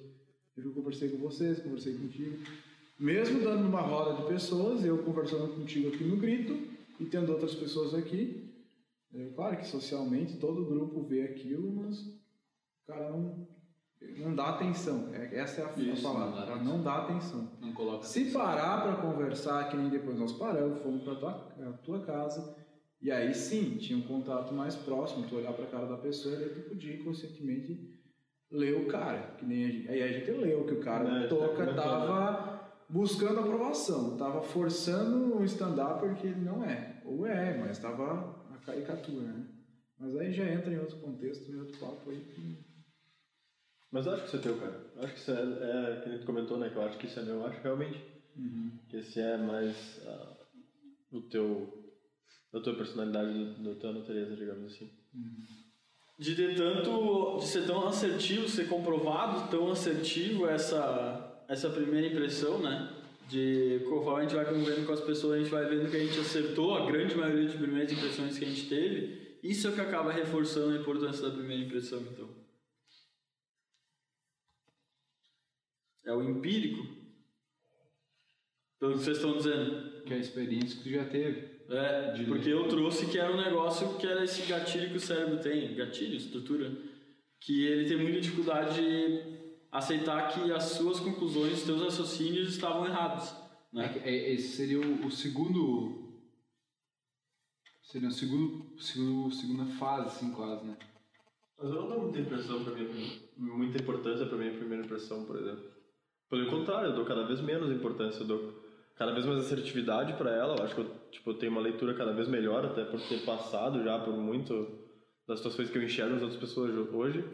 Eu 0.56 0.72
conversei 0.72 1.10
com 1.10 1.18
vocês, 1.18 1.60
conversei 1.60 1.94
contigo. 1.94 2.38
Mesmo 2.98 3.40
dando 3.44 3.68
uma 3.68 3.80
roda 3.80 4.20
de 4.20 4.28
pessoas, 4.28 4.84
eu 4.84 4.98
conversando 4.98 5.54
contigo 5.54 5.88
aqui 5.88 6.02
no 6.02 6.16
grito 6.16 6.58
e 6.98 7.04
tendo 7.04 7.30
outras 7.30 7.54
pessoas 7.54 7.94
aqui, 7.94 8.47
é 9.14 9.26
claro 9.34 9.56
que 9.56 9.66
socialmente 9.66 10.36
todo 10.36 10.64
grupo 10.66 11.02
vê 11.02 11.22
aquilo, 11.22 11.70
mas 11.72 12.00
o 12.00 12.86
cara 12.86 13.10
não, 13.10 13.46
não 14.18 14.34
dá 14.34 14.50
atenção. 14.50 15.08
É- 15.12 15.36
Essa 15.38 15.62
é 15.62 15.64
a, 15.64 15.68
a 15.68 15.72
Isso, 15.78 16.02
não 16.02 16.12
palavra. 16.12 16.36
dá 16.36 16.42
o 16.42 16.46
cara 16.48 16.62
não 16.64 16.82
dá 16.82 16.96
atenção. 17.04 17.48
Não 17.60 17.72
coloca 17.72 18.04
Se 18.04 18.30
parar 18.30 18.82
para 18.82 18.96
conversar, 18.96 19.68
que 19.70 19.76
nem 19.76 19.88
depois 19.88 20.18
nós 20.18 20.32
paramos, 20.32 20.80
fomos 20.82 21.02
para 21.02 21.14
tua, 21.16 21.54
a 21.68 21.72
tua 21.84 22.00
casa, 22.04 22.56
e 23.00 23.10
aí 23.10 23.32
sim, 23.34 23.76
tinha 23.76 23.98
um 23.98 24.02
contato 24.02 24.52
mais 24.52 24.74
próximo, 24.76 25.26
tu 25.28 25.36
olhar 25.36 25.52
para 25.52 25.64
a 25.64 25.68
cara 25.68 25.86
da 25.86 25.96
pessoa 25.96 26.34
e 26.34 26.44
aí 26.44 26.50
tu 26.50 26.68
podia 26.68 26.94
inconscientemente 26.96 27.94
ler 28.50 28.74
o 28.74 28.86
cara, 28.86 29.34
que 29.38 29.44
nem 29.44 29.64
a 29.64 29.68
gente, 29.70 29.88
aí 29.88 30.02
a 30.02 30.08
gente 30.08 30.30
leu 30.30 30.64
que 30.64 30.72
o 30.74 30.80
cara 30.80 31.08
É, 31.08 31.22
no 31.24 31.28
toca 31.28 31.66
tá 31.66 31.74
tava 31.74 32.58
buscando 32.88 33.40
aprovação, 33.40 34.16
tava 34.16 34.40
forçando 34.42 35.36
um 35.36 35.44
stand-up 35.44 36.00
porque 36.00 36.26
ele 36.28 36.40
não 36.40 36.64
é, 36.64 37.00
ou 37.04 37.26
é, 37.26 37.56
mas 37.58 37.78
tava 37.78 38.14
a 38.14 38.37
caricatura, 38.72 39.26
né? 39.26 39.46
Mas 39.98 40.16
aí 40.16 40.32
já 40.32 40.44
entra 40.52 40.72
em 40.72 40.78
outro 40.78 40.96
contexto, 40.98 41.50
em 41.50 41.56
outro 41.58 41.76
papo 41.78 42.10
aí. 42.10 42.20
que- 42.34 42.58
Mas 43.90 44.06
eu 44.06 44.12
acho 44.12 44.22
que 44.22 44.28
isso 44.28 44.36
é 44.36 44.40
teu, 44.40 44.58
cara. 44.58 44.86
Acho 44.98 45.14
que 45.14 45.20
isso 45.20 45.30
é, 45.30 45.34
é 45.96 46.00
que 46.02 46.08
nem 46.10 46.18
tu 46.20 46.26
comentou, 46.26 46.58
né? 46.58 46.68
Que 46.70 46.76
eu 46.76 46.82
acho 46.82 46.98
que 46.98 47.06
isso 47.06 47.18
é 47.18 47.22
meu. 47.22 47.36
Eu 47.36 47.46
acho 47.46 47.60
realmente 47.62 47.98
que 48.88 48.96
esse 48.98 49.18
é 49.20 49.36
mais 49.36 50.00
ah, 50.06 50.36
o 51.10 51.20
teu, 51.22 51.92
da 52.52 52.60
tua 52.60 52.74
personalidade, 52.76 53.32
do- 53.32 53.74
da 53.74 53.80
tua 53.80 53.92
natureza, 53.92 54.36
digamos 54.36 54.72
assim. 54.72 54.90
de 56.18 56.34
ter 56.34 56.56
tanto, 56.56 57.38
de 57.38 57.46
ser 57.46 57.64
tão 57.66 57.86
assertivo, 57.88 58.48
ser 58.48 58.68
comprovado 58.68 59.48
tão 59.50 59.70
assertivo 59.70 60.46
essa, 60.48 61.44
essa 61.48 61.70
primeira 61.70 62.08
impressão, 62.08 62.58
né? 62.60 62.97
De 63.28 63.84
conforme 63.88 64.20
a 64.20 64.22
gente 64.22 64.34
vai 64.34 64.46
convivendo 64.46 64.86
com 64.86 64.92
as 64.92 65.00
pessoas, 65.00 65.34
a 65.34 65.38
gente 65.38 65.50
vai 65.50 65.66
vendo 65.66 65.90
que 65.90 65.96
a 65.96 66.00
gente 66.00 66.18
acertou 66.18 66.74
a 66.74 66.86
grande 66.86 67.14
maioria 67.14 67.46
de 67.46 67.58
primeiras 67.58 67.92
impressões 67.92 68.38
que 68.38 68.44
a 68.44 68.48
gente 68.48 68.68
teve. 68.68 69.38
Isso 69.42 69.66
é 69.66 69.70
o 69.70 69.74
que 69.74 69.80
acaba 69.80 70.10
reforçando 70.10 70.74
a 70.74 70.80
importância 70.80 71.28
da 71.28 71.34
primeira 71.34 71.62
impressão, 71.62 72.00
então. 72.00 72.28
É 76.06 76.12
o 76.12 76.22
empírico, 76.22 76.86
pelo 78.80 78.94
que 78.94 79.00
vocês 79.00 79.18
estão 79.18 79.36
dizendo. 79.36 80.02
Que 80.04 80.14
é 80.14 80.16
a 80.16 80.20
experiência 80.20 80.78
que 80.78 80.84
tu 80.84 80.90
já 80.90 81.04
teve. 81.04 81.58
É, 81.68 82.12
De 82.12 82.24
porque 82.24 82.48
eu 82.48 82.66
trouxe 82.66 83.10
que 83.10 83.18
era 83.18 83.30
um 83.30 83.36
negócio 83.36 83.98
que 83.98 84.06
era 84.06 84.24
esse 84.24 84.42
gatilho 84.46 84.88
que 84.88 84.96
o 84.96 85.00
cérebro 85.00 85.38
tem, 85.38 85.74
gatilho, 85.74 86.16
estrutura, 86.16 86.72
que 87.38 87.66
ele 87.66 87.86
tem 87.86 87.98
muita 87.98 88.22
dificuldade 88.22 88.76
de 88.76 89.38
aceitar 89.70 90.28
que 90.32 90.50
as 90.52 90.64
suas 90.64 90.98
conclusões, 91.00 91.58
os 91.58 91.62
teus 91.64 91.82
raciocínios 91.82 92.48
estavam 92.54 92.86
errados, 92.86 93.30
É 93.74 93.76
né? 93.76 93.88
que- 93.88 93.98
é- 94.00 94.32
esse 94.32 94.56
seria 94.56 94.80
o, 94.80 95.06
o 95.06 95.10
segundo. 95.10 96.06
Seria 97.82 98.08
o 98.08 98.12
segundo, 98.12 98.78
segundo. 98.80 99.30
Segunda 99.34 99.64
fase, 99.78 100.08
assim, 100.08 100.32
quase, 100.32 100.64
né? 100.66 100.76
Mas 101.58 101.70
eu 101.70 101.80
não 101.82 101.88
dou 101.88 102.02
muita 102.02 102.20
impressão 102.20 102.62
pra 102.62 102.74
mim, 102.74 103.20
muita 103.36 103.82
importância 103.82 104.26
pra 104.26 104.38
minha 104.38 104.52
primeira 104.52 104.84
impressão, 104.84 105.24
por 105.24 105.36
exemplo. 105.36 105.64
Pelo 106.30 106.50
contrário, 106.50 106.90
eu 106.90 106.94
dou 106.94 107.04
cada 107.06 107.26
vez 107.26 107.40
menos 107.40 107.70
importância, 107.70 108.20
eu 108.22 108.26
dou 108.26 108.62
cada 108.94 109.12
vez 109.12 109.24
mais 109.24 109.38
assertividade 109.40 110.12
pra 110.14 110.30
ela. 110.30 110.56
Eu 110.56 110.64
acho 110.64 110.74
que 110.74 110.80
eu, 110.82 110.90
tipo, 111.10 111.30
eu 111.30 111.34
tenho 111.38 111.50
uma 111.52 111.60
leitura 111.60 111.94
cada 111.94 112.12
vez 112.12 112.28
melhor, 112.28 112.64
até 112.66 112.84
por 112.84 113.00
ter 113.00 113.24
passado 113.24 113.82
já 113.82 113.98
por 113.98 114.14
muito 114.16 114.86
das 115.26 115.38
situações 115.38 115.70
que 115.70 115.78
eu 115.78 115.82
enxergo 115.82 116.14
nas 116.14 116.22
outras 116.22 116.38
pessoas 116.40 116.74
hoje. 116.92 117.24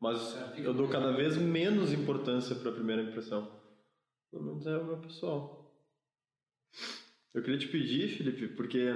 Mas 0.00 0.36
eu 0.58 0.74
dou 0.74 0.88
cada 0.88 1.12
vez 1.12 1.36
menos 1.36 1.92
importância 1.92 2.54
pra 2.54 2.72
primeira 2.72 3.02
impressão. 3.02 3.50
Pelo 4.30 4.44
menos 4.44 4.66
é 4.66 4.76
o 4.76 4.84
meu 4.84 4.98
pessoal. 4.98 5.74
Eu 7.32 7.42
queria 7.42 7.58
te 7.58 7.68
pedir, 7.68 8.08
Felipe, 8.08 8.48
porque 8.48 8.90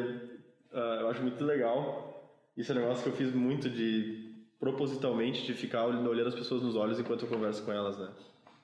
ah, 0.73 0.99
eu 1.01 1.09
acho 1.09 1.23
muito 1.23 1.45
legal. 1.45 2.11
Isso 2.57 2.73
é 2.73 2.75
um 2.75 2.79
negócio 2.79 3.03
que 3.03 3.09
eu 3.11 3.17
fiz 3.17 3.35
muito 3.35 3.69
de 3.69 4.31
propositalmente 4.59 5.47
de 5.47 5.55
ficar 5.55 5.87
olhando 5.87 6.29
as 6.29 6.35
pessoas 6.35 6.63
nos 6.63 6.77
olhos 6.77 7.01
enquanto 7.01 7.23
eu 7.23 7.29
converso 7.29 7.65
com 7.65 7.73
elas, 7.73 7.99
né? 7.99 8.15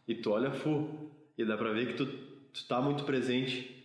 E 0.07 0.15
tu 0.15 0.31
olha 0.31 0.53
full 0.53 1.11
e 1.37 1.45
dá 1.45 1.57
pra 1.57 1.73
ver 1.73 1.87
que 1.87 1.95
tu, 1.95 2.07
tu 2.07 2.69
tá 2.69 2.81
muito 2.83 3.05
presente 3.05 3.77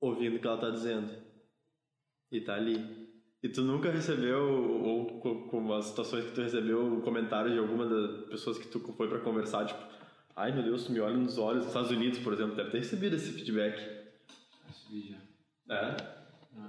ouvindo 0.00 0.36
o 0.36 0.40
que 0.40 0.46
ela 0.46 0.58
tá 0.58 0.70
dizendo. 0.70 1.12
E 2.30 2.40
tá 2.40 2.54
ali. 2.54 3.03
E 3.44 3.48
tu 3.50 3.60
nunca 3.60 3.90
recebeu, 3.90 4.42
ou 4.42 5.20
co- 5.20 5.42
como 5.50 5.74
as 5.74 5.84
situações 5.84 6.24
que 6.24 6.32
tu 6.32 6.40
recebeu, 6.40 7.02
comentários 7.02 7.52
de 7.52 7.58
alguma 7.58 7.84
das 7.86 8.24
pessoas 8.28 8.56
que 8.56 8.66
tu 8.68 8.80
foi 8.94 9.06
pra 9.06 9.18
conversar, 9.20 9.66
tipo, 9.66 9.84
ai 10.34 10.50
meu 10.50 10.62
Deus, 10.62 10.84
tu 10.86 10.92
me 10.92 10.98
olha 11.00 11.14
nos 11.18 11.36
olhos. 11.36 11.58
Nos 11.58 11.66
Estados 11.68 11.90
Unidos, 11.90 12.18
por 12.20 12.32
exemplo, 12.32 12.56
deve 12.56 12.70
ter 12.70 12.78
recebido 12.78 13.16
esse 13.16 13.32
feedback. 13.32 13.76
Esse 14.70 15.10
já. 15.10 15.18
É? 15.76 15.94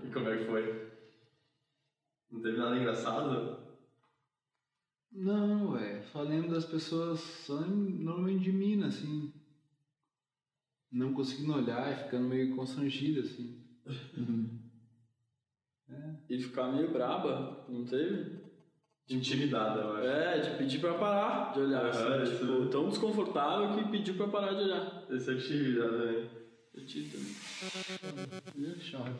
E 0.05 0.11
como 0.11 0.27
é 0.27 0.37
que 0.37 0.43
foi? 0.43 0.91
Não 2.29 2.41
teve 2.41 2.57
nada 2.57 2.75
engraçado? 2.75 3.57
Não. 5.13 5.77
Só 6.11 6.23
lembro 6.23 6.51
das 6.51 6.65
pessoas, 6.65 7.21
só 7.21 7.61
normalmente 7.61 8.43
de 8.43 8.51
mim, 8.51 8.83
assim. 8.83 9.31
Não 10.91 11.13
conseguindo 11.13 11.53
olhar 11.53 11.89
e 11.93 12.03
ficando 12.03 12.27
meio 12.27 12.53
constrangido, 12.53 13.21
assim. 13.21 13.63
E 16.29 16.39
ficar 16.39 16.71
meio 16.71 16.91
braba, 16.91 17.65
não 17.69 17.85
teve? 17.85 18.43
Intimidada, 19.09 19.81
eu 19.81 19.93
acho. 19.97 20.07
É, 20.07 20.39
de 20.39 20.57
pedir 20.57 20.79
pra 20.79 20.95
parar 20.95 21.53
de 21.53 21.59
olhar, 21.59 21.85
assim, 21.85 22.01
Aham, 22.03 22.23
tipo, 22.23 22.43
isso. 22.43 22.69
tão 22.69 22.89
desconfortável 22.89 23.75
que 23.77 23.91
pediu 23.91 24.15
pra 24.15 24.27
parar 24.27 24.53
de 24.53 24.63
olhar. 24.63 25.03
Esse 25.11 25.31
eu 25.31 25.39
tive 25.39 25.75
já 25.75 25.87
também. 25.87 26.29
Eu 26.73 26.85
tive 26.87 27.09
também. 27.15 27.35
Aí 28.57 28.71
é 28.75 28.79
chave. 28.79 29.13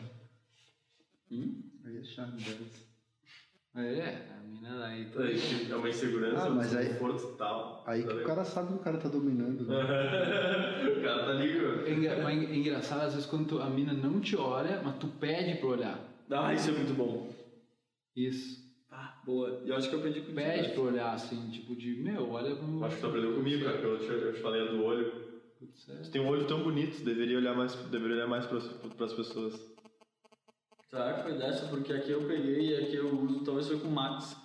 Hum? 1.30 1.62
Aí 1.84 1.98
é 1.98 2.02
chave 2.02 2.32
delas. 2.42 2.86
É, 3.76 4.26
a 4.36 4.42
mina 4.42 4.78
daí. 4.80 5.02
É, 5.02 5.06
que 5.66 5.70
é 5.72 5.76
uma 5.76 5.88
insegurança, 5.88 6.46
Ah, 6.46 6.50
mas 6.50 6.74
um 6.74 6.78
aí- 6.78 6.84
desconforto 6.88 7.32
e 7.34 7.36
tal. 7.38 7.84
Aí 7.86 8.02
que 8.02 8.12
o 8.12 8.24
cara 8.24 8.44
sabe 8.44 8.68
que 8.68 8.74
o 8.74 8.78
cara 8.78 8.98
tá 8.98 9.08
dominando. 9.08 9.66
Né? 9.66 9.76
o 10.98 11.02
cara 11.02 11.26
tá 11.26 11.32
ligado. 11.34 11.86
É, 11.86 11.92
engra- 11.92 12.22
mas 12.24 12.42
é 12.50 12.54
engraçado, 12.56 13.02
às 13.02 13.12
vezes, 13.14 13.28
quando 13.28 13.46
tu- 13.46 13.60
a 13.62 13.70
mina 13.70 13.92
não 13.92 14.20
te 14.20 14.34
olha, 14.36 14.80
mas 14.82 14.96
tu 14.96 15.06
pede 15.06 15.60
pra 15.60 15.68
olhar. 15.68 16.15
Ah, 16.30 16.54
isso 16.54 16.70
é 16.70 16.72
muito 16.72 16.94
bom. 16.94 17.32
Isso. 18.14 18.64
Ah, 18.90 19.20
boa. 19.24 19.62
E 19.64 19.68
eu 19.68 19.76
acho 19.76 19.88
que 19.88 19.94
eu 19.94 19.98
aprendi 19.98 20.20
com 20.22 20.34
Pede 20.34 20.70
pra 20.70 20.82
olhar, 20.82 21.12
assim, 21.12 21.50
tipo 21.50 21.76
de, 21.76 22.02
meu, 22.02 22.30
olha 22.30 22.56
como. 22.56 22.84
Acho 22.84 22.96
que 22.96 23.00
tu 23.02 23.06
aprendeu 23.08 23.34
comigo, 23.34 23.64
cara, 23.64 23.78
que 23.78 23.84
eu 23.84 23.98
te, 23.98 24.06
eu 24.06 24.32
te 24.32 24.40
falei 24.40 24.62
a 24.62 24.70
do 24.70 24.82
olho. 24.82 25.26
Putz, 25.58 25.88
é. 25.88 25.96
Tu 26.02 26.10
tem 26.10 26.20
um 26.20 26.28
olho 26.28 26.46
tão 26.46 26.62
bonito, 26.62 27.04
deveria 27.04 27.36
olhar 27.36 27.54
mais, 27.54 27.74
deveria 27.74 28.16
olhar 28.16 28.26
mais 28.26 28.46
pras, 28.46 28.66
pras 28.96 29.12
pessoas. 29.12 29.76
Será 30.88 31.14
que 31.14 31.22
foi 31.22 31.38
dessa? 31.38 31.66
Porque 31.68 31.92
aqui 31.92 32.10
eu 32.10 32.26
peguei 32.26 32.70
e 32.70 32.76
aqui 32.76 32.96
eu 32.96 33.14
uso, 33.22 33.44
talvez 33.44 33.66
foi 33.66 33.78
com 33.78 33.88
o 33.88 33.92
Max. 33.92 34.36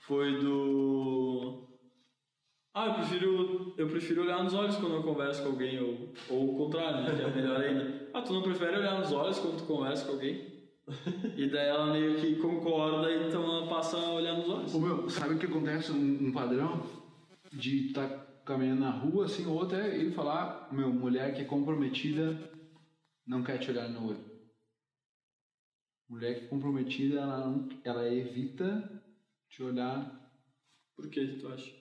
Foi 0.00 0.38
do. 0.40 1.68
Ah, 2.74 2.86
eu 2.86 2.94
prefiro, 2.94 3.74
eu 3.76 3.86
prefiro 3.86 4.22
olhar 4.22 4.42
nos 4.42 4.54
olhos 4.54 4.76
quando 4.76 4.94
eu 4.94 5.02
converso 5.02 5.42
com 5.42 5.50
alguém, 5.50 5.78
ou, 5.78 6.12
ou 6.30 6.54
o 6.54 6.56
contrário, 6.56 7.02
né? 7.02 7.14
Que 7.14 7.22
é 7.22 7.30
melhor 7.30 7.60
ainda. 7.60 8.08
Ah, 8.14 8.22
tu 8.22 8.32
não 8.32 8.42
prefere 8.42 8.78
olhar 8.78 8.98
nos 8.98 9.12
olhos 9.12 9.38
quando 9.38 9.58
tu 9.58 9.64
conversa 9.64 10.06
com 10.06 10.12
alguém? 10.12 10.51
E 11.36 11.46
daí 11.48 11.68
ela 11.68 11.92
meio 11.92 12.16
que 12.16 12.36
concorda, 12.36 13.12
então 13.12 13.44
ela 13.44 13.68
passa 13.68 13.96
a 13.96 14.10
olhar 14.12 14.36
nos 14.36 14.48
olhos. 14.48 14.74
Ô, 14.74 14.80
meu, 14.80 15.08
sabe 15.08 15.34
o 15.34 15.38
que 15.38 15.46
acontece? 15.46 15.92
Um, 15.92 16.28
um 16.28 16.32
padrão 16.32 16.84
de 17.52 17.88
estar 17.88 18.08
caminhando 18.44 18.80
na 18.80 18.90
rua, 18.90 19.26
assim, 19.26 19.46
ou 19.46 19.62
até 19.62 19.94
ele 19.96 20.10
falar, 20.10 20.68
meu, 20.72 20.92
mulher 20.92 21.34
que 21.34 21.42
é 21.42 21.44
comprometida 21.44 22.36
não 23.26 23.42
quer 23.42 23.58
te 23.58 23.70
olhar 23.70 23.88
no 23.88 24.08
olho. 24.08 24.32
Mulher 26.08 26.38
que 26.38 26.44
é 26.44 26.48
comprometida, 26.48 27.20
ela, 27.20 27.46
não, 27.46 27.68
ela 27.84 28.12
evita 28.12 29.02
te 29.48 29.62
olhar. 29.62 30.20
Por 30.96 31.08
que 31.08 31.26
tu 31.38 31.48
acha? 31.48 31.72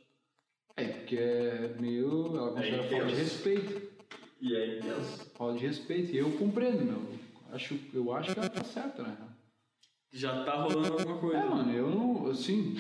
É, 0.78 0.86
porque 0.86 1.18
é 1.18 1.76
meio. 1.80 2.38
Ela 2.38 2.52
considera 2.54 2.84
falta 2.84 3.06
de 3.08 3.16
respeito. 3.16 3.92
E 4.40 4.56
é 4.56 4.78
intenso. 4.78 5.30
Falta 5.32 5.60
de 5.60 5.68
respeito. 5.68 6.12
E 6.14 6.18
eu 6.18 6.32
compreendo, 6.38 6.86
meu. 6.86 7.21
Acho, 7.52 7.78
eu 7.94 8.14
acho 8.14 8.34
que 8.34 8.40
ela 8.40 8.50
tá 8.50 8.64
certa, 8.64 9.04
né? 9.04 9.18
Já 10.14 10.44
tá 10.44 10.56
rolando 10.56 10.94
alguma 10.94 11.18
coisa. 11.20 11.38
É, 11.38 11.46
mano, 11.50 11.72
eu 11.72 11.90
não, 11.90 12.28
assim, 12.30 12.76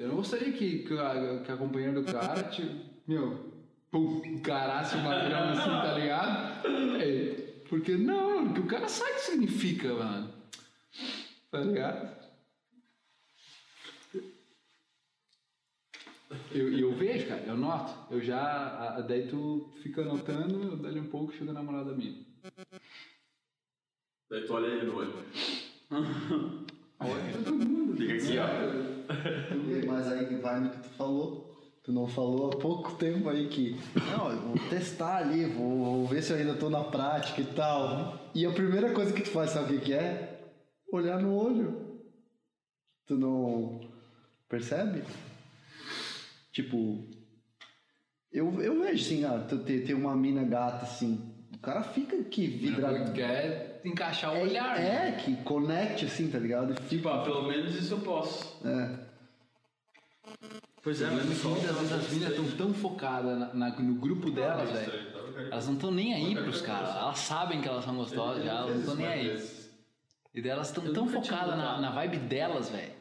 eu 0.00 0.08
não 0.08 0.16
gostaria 0.16 0.52
que, 0.52 0.80
que, 0.84 0.98
a, 0.98 1.42
que 1.44 1.52
a 1.52 1.56
companheira 1.56 2.00
do 2.00 2.10
cara, 2.10 2.44
tipo, 2.44 2.74
meu, 3.06 3.52
pum, 3.90 4.22
encarasse 4.24 4.96
uma 4.96 5.14
grama 5.18 5.52
assim, 5.52 5.70
tá 5.86 5.98
ligado? 5.98 6.66
É, 7.02 7.34
porque 7.68 7.96
não, 7.96 8.46
porque 8.46 8.60
o 8.60 8.66
cara 8.66 8.88
sabe 8.88 9.10
o 9.12 9.14
que 9.14 9.20
significa, 9.20 9.92
mano. 9.94 10.32
Tá 11.50 11.60
ligado? 11.60 12.24
Eu, 16.50 16.72
e 16.72 16.80
eu 16.80 16.92
vejo, 16.94 17.28
cara, 17.28 17.42
eu 17.42 17.56
noto. 17.56 18.12
Eu 18.12 18.20
já, 18.20 18.40
a- 18.96 19.00
daí 19.02 19.28
tu 19.28 19.70
fica 19.82 20.02
notando, 20.04 20.76
dali 20.76 20.98
um 20.98 21.08
pouco 21.10 21.32
chega 21.32 21.50
a 21.50 21.54
namorada 21.54 21.92
minha. 21.92 22.24
Daí 24.34 24.42
tu 24.42 24.54
olha 24.54 24.66
ele 24.66 24.86
no 24.86 24.96
olho. 24.96 25.14
Olha 26.98 27.44
todo 27.44 27.54
mundo. 27.54 27.96
Fica 27.96 28.14
aqui, 28.14 28.36
ó. 28.36 29.86
Mas 29.86 30.08
aí 30.08 30.36
vai 30.40 30.58
no 30.58 30.70
que 30.70 30.78
tu 30.78 30.88
falou. 30.96 31.54
Tu 31.84 31.92
não 31.92 32.08
falou 32.08 32.50
há 32.50 32.56
pouco 32.56 32.96
tempo 32.96 33.28
aí 33.28 33.46
que, 33.48 33.76
não, 33.94 34.30
eu 34.30 34.40
vou 34.40 34.58
testar 34.70 35.18
ali, 35.18 35.44
vou, 35.44 35.84
vou 35.84 36.06
ver 36.06 36.22
se 36.22 36.32
eu 36.32 36.38
ainda 36.38 36.54
tô 36.54 36.68
na 36.68 36.82
prática 36.82 37.42
e 37.42 37.44
tal. 37.44 38.18
E 38.34 38.44
a 38.44 38.50
primeira 38.50 38.92
coisa 38.92 39.12
que 39.12 39.22
tu 39.22 39.30
faz, 39.30 39.50
sabe 39.50 39.76
o 39.76 39.78
que 39.78 39.86
que 39.86 39.92
é? 39.92 40.50
Olhar 40.90 41.20
no 41.20 41.36
olho. 41.36 42.00
Tu 43.06 43.16
não 43.16 43.88
percebe? 44.48 45.04
Tipo, 46.50 47.06
eu, 48.32 48.60
eu 48.62 48.82
vejo 48.82 49.04
assim, 49.04 49.24
ah, 49.24 49.46
tu 49.48 49.58
tem, 49.58 49.84
tem 49.84 49.94
uma 49.94 50.16
mina 50.16 50.42
gata 50.42 50.86
assim, 50.86 51.20
o 51.54 51.58
cara 51.58 51.84
fica 51.84 52.16
que 52.24 52.46
vidrado. 52.46 53.12
Quer 53.12 53.73
encaixar 53.84 54.32
o 54.34 54.40
olhar, 54.42 54.78
né? 54.78 55.08
É, 55.08 55.12
que 55.12 55.36
conecte 55.42 56.06
assim, 56.06 56.30
tá 56.30 56.38
ligado? 56.38 56.72
E 56.72 56.88
Tipo, 56.88 57.08
ah, 57.08 57.22
pelo 57.22 57.42
menos 57.46 57.74
isso 57.74 57.94
eu 57.94 57.98
posso. 58.00 58.56
É. 58.66 59.04
Pois 60.82 61.00
é, 61.00 61.10
mas 61.10 61.24
Muitas 61.44 61.76
vezes 61.76 61.92
as 61.92 62.10
meninas 62.10 62.30
estão 62.30 62.50
tão 62.66 62.74
focadas 62.74 63.38
na- 63.38 63.54
na- 63.54 63.78
no 63.78 63.94
grupo 63.94 64.30
delas, 64.30 64.70
velho. 64.70 65.14
Elas 65.50 65.66
não 65.66 65.74
estão 65.74 65.90
nem 65.90 66.14
aí 66.14 66.34
pros 66.34 66.60
caras. 66.60 66.90
Elas 66.94 67.18
sabem 67.18 67.60
que 67.60 67.68
elas 67.68 67.84
são 67.84 67.96
gostosas 67.96 68.44
já, 68.44 68.52
elas 68.52 68.70
não 68.70 68.80
estão 68.80 68.94
nem 68.96 69.06
aí. 69.06 69.50
E 70.34 70.42
daí 70.42 70.50
elas 70.50 70.68
estão 70.68 70.92
tão 70.92 71.06
focadas 71.08 71.56
na, 71.56 71.80
na 71.80 71.90
vibe 71.90 72.18
delas, 72.18 72.68
velho. 72.70 72.92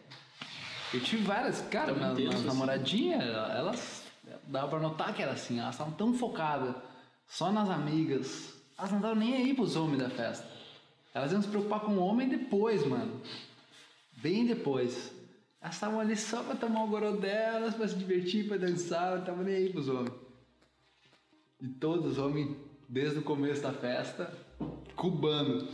Eu 0.93 1.01
tive 1.01 1.23
várias, 1.23 1.61
cara, 1.61 1.91
intensas, 1.91 2.17
minhas 2.17 2.35
assim. 2.35 2.45
namoradinhas, 2.45 3.23
elas. 3.23 4.03
Dava 4.47 4.67
pra 4.67 4.79
notar 4.79 5.13
que 5.13 5.21
era 5.21 5.31
assim, 5.31 5.59
elas 5.59 5.73
estavam 5.75 5.93
tão 5.93 6.13
focadas 6.13 6.75
só 7.27 7.51
nas 7.51 7.69
amigas. 7.69 8.53
Elas 8.77 8.91
não 8.91 8.99
estavam 8.99 9.17
nem 9.17 9.35
aí 9.35 9.53
pros 9.53 9.75
homens 9.75 9.99
da 10.03 10.09
festa. 10.09 10.47
Elas 11.13 11.31
iam 11.31 11.41
se 11.41 11.47
preocupar 11.47 11.81
com 11.81 11.91
o 11.91 11.99
homem 11.99 12.27
depois, 12.27 12.85
mano. 12.87 13.21
Bem 14.17 14.45
depois. 14.45 15.13
Elas 15.61 15.75
estavam 15.75 15.99
ali 15.99 16.17
só 16.17 16.41
pra 16.43 16.55
tomar 16.55 16.83
o 16.83 16.87
goró 16.87 17.11
delas, 17.11 17.75
pra 17.75 17.87
se 17.87 17.95
divertir, 17.95 18.47
pra 18.47 18.57
dançar, 18.57 19.11
não 19.11 19.19
estavam 19.19 19.43
nem 19.43 19.55
aí 19.55 19.69
pros 19.69 19.87
homens. 19.87 20.13
E 21.61 21.67
todos 21.67 22.13
os 22.13 22.17
homens, 22.17 22.57
desde 22.89 23.19
o 23.19 23.21
começo 23.21 23.61
da 23.61 23.71
festa, 23.71 24.33
cubando. 24.95 25.67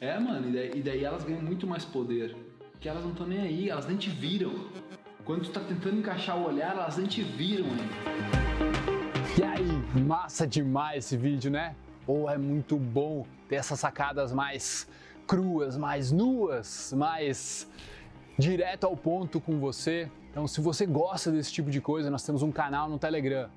É, 0.00 0.18
mano, 0.18 0.48
e 0.48 0.52
daí, 0.52 0.70
e 0.74 0.82
daí 0.82 1.04
elas 1.04 1.24
ganham 1.24 1.40
muito 1.40 1.66
mais 1.66 1.84
poder. 1.84 2.36
Porque 2.72 2.88
elas 2.88 3.04
não 3.04 3.12
estão 3.12 3.26
nem 3.26 3.40
aí, 3.40 3.70
elas 3.70 3.86
nem 3.86 3.96
te 3.96 4.10
viram. 4.10 4.52
Quando 5.24 5.44
tu 5.44 5.50
tá 5.50 5.60
tentando 5.60 5.98
encaixar 6.00 6.36
o 6.36 6.46
olhar, 6.46 6.72
elas 6.72 6.96
nem 6.98 7.06
te 7.06 7.22
viram 7.22 7.66
ainda. 7.66 7.84
E 9.38 9.42
aí, 9.42 10.02
massa 10.02 10.46
demais 10.46 11.06
esse 11.06 11.16
vídeo, 11.16 11.50
né? 11.50 11.74
Ou 12.06 12.28
é 12.28 12.36
muito 12.36 12.76
bom 12.76 13.26
ter 13.48 13.56
essas 13.56 13.80
sacadas 13.80 14.32
mais 14.32 14.86
cruas, 15.26 15.76
mais 15.76 16.12
nuas, 16.12 16.92
mais 16.96 17.68
direto 18.38 18.84
ao 18.84 18.96
ponto 18.96 19.40
com 19.40 19.58
você. 19.58 20.10
Então, 20.30 20.46
se 20.46 20.60
você 20.60 20.84
gosta 20.84 21.30
desse 21.30 21.52
tipo 21.52 21.70
de 21.70 21.80
coisa, 21.80 22.10
nós 22.10 22.24
temos 22.24 22.42
um 22.42 22.50
canal 22.50 22.88
no 22.88 22.98
Telegram. 22.98 23.48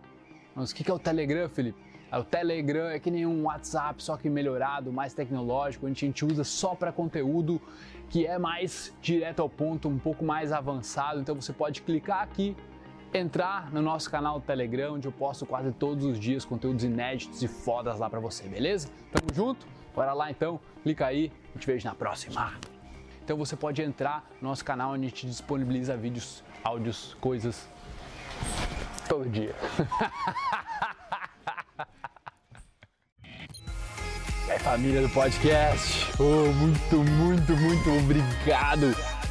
Mas 0.56 0.72
o 0.72 0.76
que 0.76 0.90
é 0.90 0.94
o 0.94 1.00
Telegram, 1.00 1.50
Felipe? 1.50 1.88
O 2.12 2.24
Telegram 2.24 2.88
é 2.88 3.00
que 3.00 3.12
nem 3.12 3.26
um 3.26 3.44
WhatsApp, 3.44 4.02
só 4.02 4.16
que 4.16 4.30
melhorado, 4.30 4.94
mais 4.94 5.14
tecnológico, 5.14 5.86
a 5.86 5.90
gente 5.90 6.24
usa 6.24 6.44
só 6.44 6.74
para 6.74 6.92
conteúdo 6.92 7.62
que 8.10 8.26
é 8.26 8.38
mais 8.38 8.94
direto 9.02 9.42
ao 9.42 9.50
ponto, 9.50 9.90
um 9.90 10.00
pouco 10.00 10.24
mais 10.24 10.54
avançado. 10.54 11.20
Então 11.20 11.36
você 11.36 11.52
pode 11.52 11.82
clicar 11.82 12.22
aqui, 12.22 12.56
entrar 13.14 13.72
no 13.72 13.82
nosso 13.82 14.10
canal 14.10 14.40
do 14.40 14.46
Telegram, 14.46 14.96
onde 14.96 15.08
eu 15.08 15.12
posto 15.12 15.46
quase 15.46 15.72
todos 15.72 16.06
os 16.06 16.20
dias 16.20 16.46
conteúdos 16.46 16.84
inéditos 16.84 17.42
e 17.42 17.48
fodas 17.48 18.00
lá 18.00 18.10
para 18.10 18.20
você, 18.20 18.48
beleza? 18.48 18.90
Tamo 19.12 19.34
junto? 19.34 19.66
Bora 19.96 20.14
lá 20.14 20.30
então, 20.30 20.60
clica 20.84 21.06
aí 21.06 21.32
e 21.56 21.60
te 21.60 21.68
vejo 21.68 21.88
na 21.88 21.96
próxima. 21.96 22.54
Então 23.24 23.36
você 23.38 23.56
pode 23.56 23.82
entrar 23.82 24.28
no 24.42 24.50
nosso 24.50 24.64
canal 24.64 24.92
onde 24.92 25.06
a 25.06 25.10
gente 25.10 25.26
disponibiliza 25.26 25.98
vídeos, 25.98 26.44
áudios, 26.64 27.16
coisas 27.20 27.68
todo 29.08 29.30
dia. 29.30 29.56
É 34.50 34.58
família 34.58 35.02
do 35.02 35.10
podcast. 35.10 36.10
Oh, 36.22 36.54
muito, 36.54 36.96
muito, 37.04 37.52
muito 37.58 37.90
obrigado 38.00 39.17